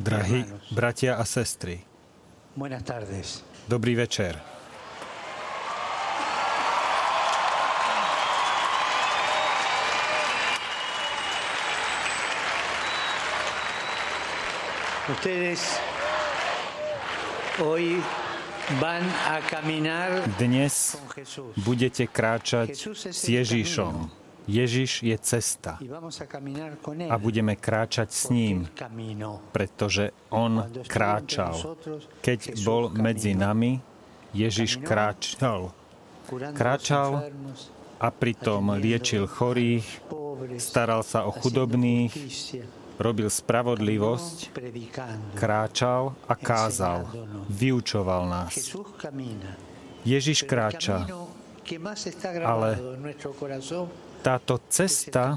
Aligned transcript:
Drahí 0.00 0.44
bratia 0.70 1.14
a 1.16 1.24
sestry, 1.24 1.82
dobrý 3.68 3.94
večer. 3.94 4.40
Ustedes 15.04 15.76
hoy 17.60 18.00
Dnes 20.40 20.96
budete 21.60 22.08
kráčať 22.08 22.72
s 23.12 23.28
Ježišom. 23.28 24.23
Ježiš 24.44 25.02
je 25.02 25.16
cesta 25.18 25.80
a 27.08 27.14
budeme 27.16 27.56
kráčať 27.56 28.08
s 28.12 28.28
ním, 28.28 28.68
pretože 29.52 30.12
on 30.28 30.68
kráčal. 30.84 31.76
Keď 32.20 32.60
bol 32.60 32.92
medzi 32.92 33.32
nami, 33.32 33.80
Ježiš 34.36 34.84
kráčal 34.84 35.72
kráčal 36.54 37.30
a 38.00 38.08
pritom 38.10 38.76
liečil 38.76 39.28
chorých, 39.28 39.86
staral 40.58 41.04
sa 41.04 41.28
o 41.28 41.32
chudobných, 41.32 42.12
robil 42.96 43.28
spravodlivosť, 43.28 44.54
kráčal 45.36 46.16
a 46.26 46.34
kázal, 46.34 47.08
vyučoval 47.48 48.28
nás. 48.28 48.54
Ježiš 50.04 50.44
kráča. 50.44 51.08
Ale 52.44 52.76
Táto 54.24 54.56
cesta, 54.72 55.36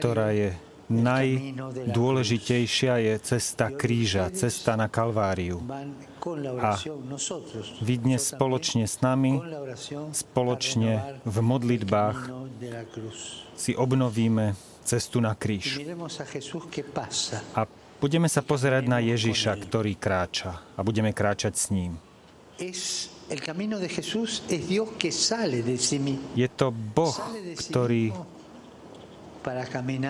ktorá 0.00 0.32
je 0.32 0.56
najdôležitejšia, 0.90 2.98
je 2.98 3.14
cesta 3.22 3.70
kríža, 3.70 4.26
cesta 4.34 4.74
na 4.74 4.90
Kalváriu. 4.90 5.62
A. 6.58 6.74
Vy 7.84 7.94
dnes 8.02 8.26
spoločne 8.26 8.90
s 8.90 8.98
nami, 9.04 9.38
spoločne 10.10 11.22
v 11.22 11.36
modlitbách 11.44 12.18
si 13.54 13.78
obnovíme 13.78 14.58
cestu 14.82 15.22
na 15.22 15.38
kríž. 15.38 15.78
A 17.54 17.70
budeme 18.02 18.26
sa 18.26 18.42
pozerať 18.42 18.90
na 18.90 18.98
Ježiša, 18.98 19.54
ktorý 19.68 19.94
kráča 19.94 20.58
a 20.74 20.82
budeme 20.82 21.14
kráčať 21.14 21.54
s 21.54 21.70
ním. 21.70 22.02
Je 26.34 26.48
to 26.50 26.74
Boh, 26.74 27.14
ktorý 27.54 28.10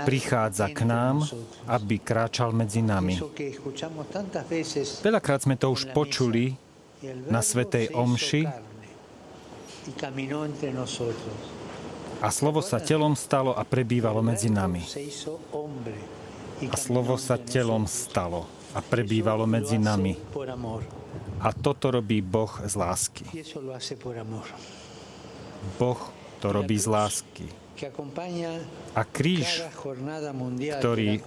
prichádza 0.09 0.67
k 0.73 0.89
nám, 0.89 1.23
aby 1.69 2.01
kráčal 2.01 2.51
medzi 2.51 2.81
nami. 2.83 3.21
Veľakrát 5.05 5.41
sme 5.45 5.55
to 5.61 5.71
už 5.71 5.93
počuli 5.93 6.57
na 7.29 7.45
Svetej 7.45 7.95
Omši 7.95 8.43
a 12.21 12.29
slovo 12.29 12.61
sa 12.61 12.83
telom 12.83 13.17
stalo 13.17 13.53
a 13.57 13.63
prebývalo 13.65 14.21
medzi 14.21 14.49
nami. 14.49 14.83
A 16.69 16.77
slovo 16.77 17.17
sa 17.17 17.41
telom 17.41 17.89
stalo 17.89 18.45
a 18.77 18.81
prebývalo 18.85 19.45
lo 19.45 19.51
medzi 19.51 19.81
nami. 19.81 20.13
A 21.41 21.49
toto 21.57 21.89
robí 21.91 22.21
Boh 22.21 22.53
z 22.65 22.75
lásky. 22.77 23.25
Boh 25.81 26.01
to 26.41 26.47
robí 26.53 26.77
z 26.77 26.87
lásky. 26.87 27.47
A 28.93 29.03
kríž 29.09 29.65
ktorý- 30.77 31.21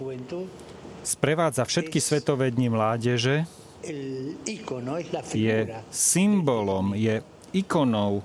sprevádza 1.03 1.66
všetky 1.66 1.97
svetové 1.97 2.53
dni 2.53 2.69
mládeže, 2.69 3.50
je 5.34 5.58
symbolom, 5.91 6.94
je 6.95 7.19
ikonou 7.52 8.22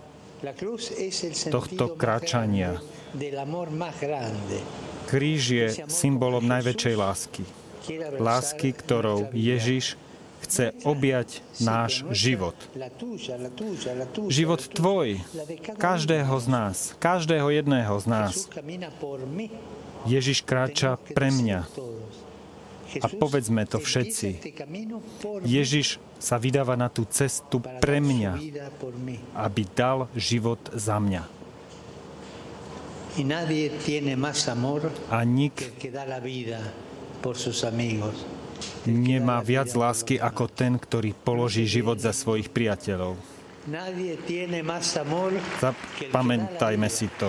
tohto 1.50 1.84
kráčania. 1.98 2.78
Kríž 5.08 5.42
je 5.50 5.66
symbolom 5.88 6.44
najväčšej 6.44 6.94
lásky. 6.94 7.42
Lásky, 8.20 8.70
ktorou. 8.76 9.32
Ježiš 9.32 9.96
chce 10.48 10.72
objať 10.88 11.44
náš 11.60 12.08
život. 12.08 12.56
Život 14.32 14.60
tvoj, 14.72 15.20
každého 15.76 16.34
z 16.40 16.46
nás, 16.48 16.96
každého 16.96 17.52
jedného 17.52 17.92
z 18.00 18.06
nás. 18.08 18.48
Ježiš 20.08 20.40
kráča 20.40 20.96
pre 21.12 21.28
mňa. 21.28 21.68
A 23.04 23.06
povedzme 23.12 23.68
to 23.68 23.76
všetci. 23.76 24.40
Ježiš 25.44 26.00
sa 26.16 26.40
vydáva 26.40 26.72
na 26.72 26.88
tú 26.88 27.04
cestu 27.04 27.60
pre 27.60 28.00
mňa, 28.00 28.40
aby 29.36 29.62
dal 29.76 30.08
život 30.16 30.58
za 30.72 30.96
mňa. 30.96 31.28
A 35.12 35.18
nik 35.28 35.56
nemá 38.88 39.44
viac 39.44 39.68
lásky 39.76 40.16
ako 40.16 40.48
ten, 40.48 40.80
ktorý 40.80 41.12
položí 41.12 41.68
život 41.68 42.00
za 42.00 42.16
svojich 42.16 42.48
priateľov. 42.48 43.20
Zapamätajme 45.60 46.88
si 46.88 47.06
to. 47.20 47.28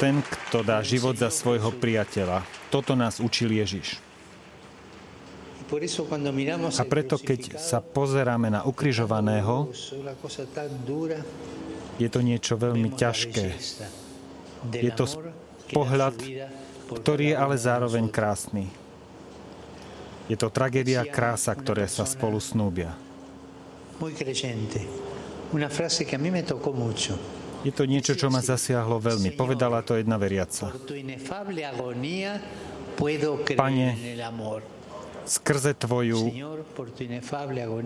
Ten, 0.00 0.20
kto 0.24 0.64
dá 0.64 0.80
život 0.84 1.16
za 1.16 1.28
svojho 1.32 1.72
priateľa. 1.72 2.44
Toto 2.68 2.92
nás 2.96 3.20
učil 3.20 3.52
Ježiš. 3.56 4.00
A 5.68 6.84
preto, 6.88 7.20
keď 7.20 7.60
sa 7.60 7.84
pozeráme 7.84 8.48
na 8.48 8.64
ukrižovaného, 8.64 9.68
je 12.00 12.08
to 12.08 12.20
niečo 12.24 12.56
veľmi 12.56 12.88
ťažké, 12.96 13.52
Je 14.72 14.92
to 14.96 15.04
pohľad, 15.76 16.16
ktorý 16.88 17.24
je 17.32 17.36
ale 17.36 17.56
zároveň 17.60 18.08
krásny. 18.08 18.87
Je 20.28 20.36
to 20.36 20.52
tragédia 20.52 21.02
a 21.02 21.08
krása, 21.08 21.56
ktoré 21.56 21.88
sa 21.88 22.04
spolu 22.04 22.36
snúbia. 22.36 22.92
Je 27.66 27.72
to 27.74 27.84
niečo, 27.88 28.12
čo 28.14 28.28
ma 28.30 28.38
zasiahlo 28.38 29.02
veľmi. 29.02 29.34
Povedala 29.34 29.82
to 29.82 29.98
jedna 29.98 30.20
veriaca. 30.20 30.70
Pane. 33.56 33.88
Skrze 35.28 35.76
tvoju, 35.76 36.32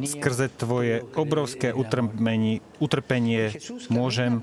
skrze 0.07 0.47
tvoje 0.55 1.03
obrovské 1.19 1.75
utrpenie, 1.75 2.63
utrpenie 2.79 3.51
môžem 3.91 4.39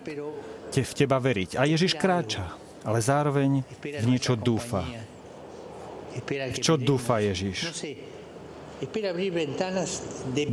te 0.68 0.84
v 0.84 0.92
teba 0.92 1.16
veriť. 1.16 1.56
A 1.56 1.64
Ježiš 1.64 1.96
kráča, 1.96 2.52
ale 2.84 3.00
zároveň 3.00 3.64
v 3.80 4.04
niečo 4.04 4.36
dúfa. 4.36 4.84
V 6.28 6.59
čo 6.59 6.75
dúfa 6.75 7.19
No 7.19 7.25
Ježiš? 7.25 7.57
mi 9.12 9.28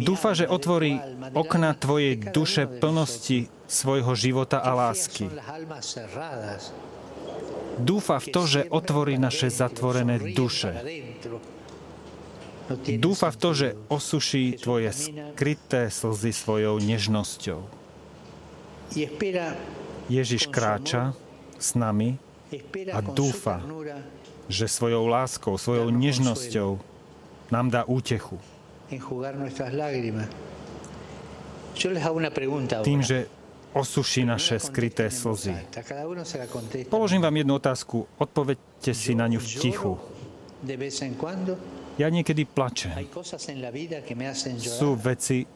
Dúfa, 0.03 0.35
že 0.35 0.51
otvorí 0.51 0.99
alma 1.31 1.79
tvojej 1.79 2.19
duše 2.19 2.67
plnosti 2.67 3.47
svojho 3.71 4.13
života 4.19 4.59
a 4.59 4.75
lásky. 4.75 5.31
Dúfa 7.79 8.19
v 8.19 8.27
to, 8.35 8.43
že 8.49 8.61
otvorí 8.67 9.15
naše 9.21 9.47
zatvorené 9.53 10.35
duše. 10.35 10.75
No 12.67 12.75
Dúfa 12.83 13.31
v 13.31 13.39
to, 13.39 13.51
že 13.55 13.69
osuší 13.87 14.59
tvoje 14.59 14.91
skryté 14.91 15.87
slzy 15.87 16.35
svojou 16.35 16.83
nežnosťou. 16.83 17.63
Ježiš 20.11 20.51
kráča 20.51 21.15
s 21.63 21.79
nami, 21.79 22.19
A 22.93 23.01
dúfa. 23.03 23.59
že 24.47 24.71
svojou 24.71 25.11
láskou, 25.11 25.59
svojou 25.59 25.91
nežnosťou 25.91 26.79
nám 27.51 27.67
dá 27.71 27.83
útechu. 27.83 28.39
Tým, 32.87 33.01
že 33.03 33.27
osuší 33.75 34.23
naše 34.25 34.57
skryté 34.63 35.11
slzy. 35.11 35.53
Položím 36.89 37.21
vám 37.21 37.37
jednu 37.37 37.55
otázku, 37.59 38.07
odpovedte 38.17 38.95
si 38.95 39.13
na 39.19 39.27
ňu 39.27 39.43
v 39.43 39.47
tichu. 39.59 39.93
Ja 41.97 42.09
niekedy 42.13 42.45
plačem. 42.47 42.93
Sú 44.63 44.95
veci 44.95 45.49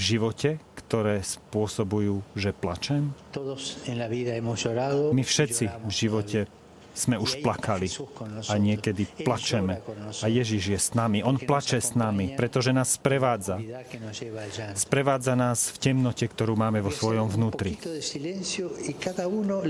v 0.00 0.02
živote, 0.16 0.56
ktoré 0.80 1.20
spôsobujú, 1.20 2.24
že 2.32 2.56
plačem? 2.56 3.12
My 5.12 5.22
všetci 5.22 5.64
v 5.68 5.92
živote 5.92 6.48
sme 6.90 7.16
už 7.16 7.38
plakali 7.44 7.86
a 8.50 8.54
niekedy 8.58 9.06
plačeme. 9.22 9.78
A 10.20 10.26
Ježiš 10.26 10.62
je 10.74 10.78
s 10.80 10.90
nami. 10.96 11.22
On 11.22 11.38
plače 11.38 11.78
s 11.78 11.94
nami, 11.94 12.34
pretože 12.34 12.74
nás 12.74 12.98
sprevádza. 12.98 13.62
Sprevádza 14.74 15.38
nás 15.38 15.70
v 15.70 15.76
temnote, 15.78 16.26
ktorú 16.26 16.58
máme 16.58 16.82
vo 16.82 16.90
svojom 16.90 17.30
vnútri. 17.30 17.78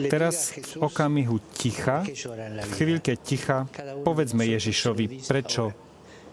Teraz 0.08 0.36
v 0.56 0.74
okamihu 0.80 1.36
ticha, 1.54 2.06
v 2.06 2.72
chvíľke 2.78 3.18
ticha, 3.20 3.68
povedzme 4.06 4.46
Ježišovi, 4.46 5.26
prečo 5.28 5.76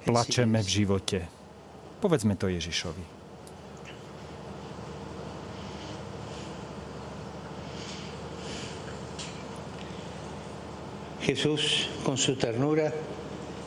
plačeme 0.07 0.63
v 0.63 0.69
živote. 0.69 1.19
Povedzme 1.99 2.37
to 2.39 2.47
Ježišovi. 2.47 3.16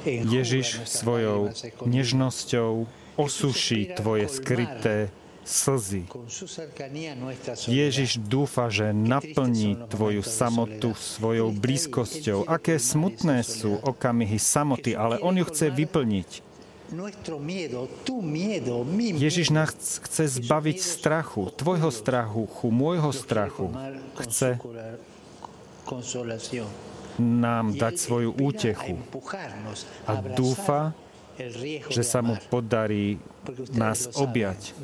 Ježiš 0.07 0.67
svojou 0.89 1.53
nežnosťou 1.85 2.89
osuší 3.21 3.93
tvoje 4.01 4.33
skryté 4.33 5.13
slzy. 5.45 6.09
Ježiš 7.69 8.17
dúfa, 8.17 8.73
že 8.73 8.97
naplní 8.97 9.77
tvoju 9.93 10.23
samotu 10.25 10.97
svojou 10.97 11.53
blízkosťou. 11.53 12.49
Aké 12.49 12.81
smutné 12.81 13.45
sú 13.45 13.77
okamihy 13.85 14.41
samoty, 14.41 14.97
ale 14.97 15.21
On 15.21 15.37
ju 15.37 15.45
chce 15.45 15.69
vyplniť. 15.69 16.31
Ježiš 19.21 19.49
nás 19.55 19.71
chce 20.03 20.25
zbaviť 20.27 20.79
strachu, 20.83 21.55
tvojho 21.55 21.91
strachu, 21.95 22.51
môjho 22.67 23.11
strachu. 23.15 23.71
Chce 24.19 24.59
nám 27.21 27.77
dať 27.77 27.95
svoju 28.01 28.31
útechu 28.41 28.97
a 30.09 30.13
dúfa, 30.33 30.97
že 31.89 32.05
sa 32.05 32.21
mu 32.21 32.37
podarí 32.53 33.17
nás 33.73 34.13
objať. 34.17 34.77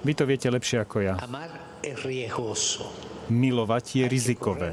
Vy 0.00 0.12
to 0.16 0.24
viete 0.24 0.48
lepšie 0.48 0.80
ako 0.80 0.96
ja. 1.04 1.14
Milovať 3.24 3.84
je 4.00 4.04
rizikové. 4.08 4.70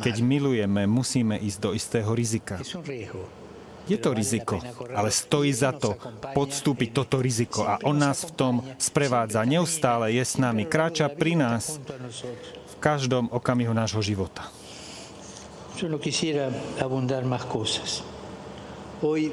Keď 0.00 0.16
milujeme, 0.20 0.84
musíme 0.88 1.36
ísť 1.40 1.58
do 1.60 1.70
istého 1.72 2.10
rizika. 2.12 2.60
Je 3.86 3.94
to 3.94 4.10
riziko, 4.10 4.58
ale 4.90 5.14
stojí 5.14 5.54
za 5.54 5.70
to 5.70 5.94
podstúpiť 6.34 6.90
toto 6.90 7.22
riziko 7.22 7.62
a 7.62 7.78
on 7.86 7.94
nás 7.94 8.26
v 8.26 8.34
tom 8.34 8.54
sprevádza. 8.82 9.46
Neustále 9.46 10.10
je 10.10 10.24
s 10.26 10.42
nami, 10.42 10.66
kráča 10.66 11.06
pri 11.06 11.38
nás 11.38 11.78
v 12.66 12.74
každom 12.82 13.30
okamihu 13.30 13.70
nášho 13.70 14.02
života. 14.02 14.50
Yo 15.76 15.88
no 15.88 15.98
quisiera 15.98 16.48
abundar 16.80 17.24
más 17.24 17.44
cosas. 17.44 18.02
Hoy 19.02 19.32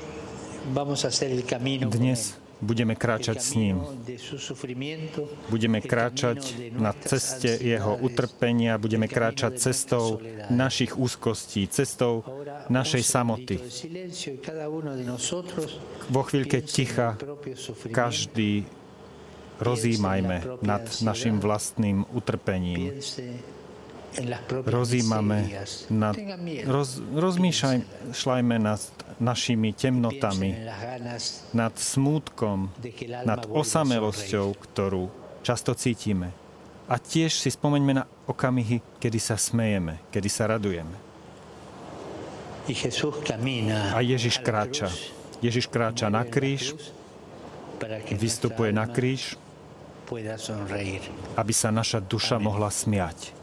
vamos 0.73 1.05
a 1.05 1.07
hacer 1.07 1.31
el 1.31 1.43
camino 1.45 1.89
Dnes 1.89 2.35
budeme 2.63 2.95
kráčať 2.95 3.37
s 3.43 3.49
ním. 3.59 3.83
Budeme 5.51 5.79
kráčať 5.83 6.71
na 6.71 6.95
ceste 6.95 7.59
jeho 7.59 7.99
utrpenia, 7.99 8.79
budeme 8.79 9.11
kráčať 9.11 9.59
cestou 9.59 10.23
našich 10.47 10.95
úzkostí, 10.95 11.67
cestou 11.67 12.23
našej 12.71 13.03
samoty. 13.03 13.55
Vo 16.07 16.21
chvíľke 16.23 16.63
ticha 16.63 17.19
každý 17.91 18.63
rozímajme 19.59 20.59
nad 20.63 20.83
našim 21.03 21.39
vlastným 21.39 22.07
utrpením 22.15 22.99
rozímame, 24.65 25.65
nad, 25.89 26.15
roz, 26.67 27.01
rozmýšľajme 27.13 28.55
nad 28.61 28.81
našimi 29.17 29.73
temnotami, 29.73 30.53
nad 31.53 31.73
smútkom, 31.73 32.69
nad 33.25 33.45
osamelosťou, 33.49 34.47
ktorú 34.53 35.09
často 35.41 35.73
cítime. 35.73 36.31
A 36.87 36.99
tiež 36.99 37.39
si 37.39 37.49
spomeňme 37.49 37.93
na 37.95 38.05
okamihy, 38.27 38.83
kedy 38.99 39.19
sa 39.19 39.39
smejeme, 39.39 40.03
kedy 40.11 40.29
sa 40.29 40.51
radujeme. 40.51 40.95
A 43.91 43.99
Ježiš 43.99 44.39
kráča. 44.39 44.87
Ježiš 45.43 45.67
kráča 45.67 46.07
na 46.07 46.23
kríž, 46.23 46.71
vystupuje 48.15 48.71
na 48.71 48.87
kríž, 48.87 49.35
aby 51.35 51.53
sa 51.55 51.69
naša 51.71 51.99
duša 51.99 52.39
mohla 52.39 52.71
smiať. 52.71 53.42